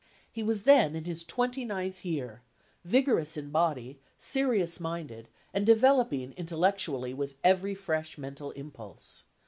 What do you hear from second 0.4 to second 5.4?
was then in his twenty ninth year, vigorous in body, serious minded,